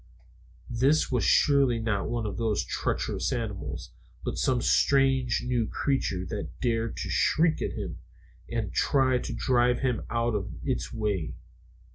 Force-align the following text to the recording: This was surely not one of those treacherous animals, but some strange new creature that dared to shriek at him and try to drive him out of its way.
This 0.71 1.11
was 1.11 1.23
surely 1.23 1.77
not 1.77 2.09
one 2.09 2.25
of 2.25 2.37
those 2.37 2.63
treacherous 2.65 3.31
animals, 3.31 3.91
but 4.25 4.35
some 4.39 4.59
strange 4.59 5.43
new 5.45 5.67
creature 5.67 6.25
that 6.25 6.59
dared 6.59 6.97
to 6.97 7.09
shriek 7.11 7.61
at 7.61 7.73
him 7.73 7.99
and 8.49 8.73
try 8.73 9.19
to 9.19 9.31
drive 9.31 9.81
him 9.81 10.01
out 10.09 10.33
of 10.33 10.49
its 10.63 10.91
way. 10.91 11.35